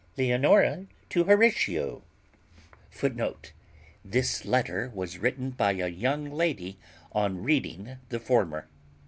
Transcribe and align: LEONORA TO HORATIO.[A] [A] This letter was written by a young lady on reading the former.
LEONORA 0.17 0.87
TO 1.09 1.25
HORATIO.[A] 1.25 2.01
[A] 3.05 3.33
This 4.03 4.45
letter 4.45 4.89
was 4.95 5.19
written 5.19 5.51
by 5.51 5.73
a 5.73 5.87
young 5.89 6.31
lady 6.31 6.79
on 7.11 7.43
reading 7.43 7.97
the 8.09 8.19
former. 8.19 8.67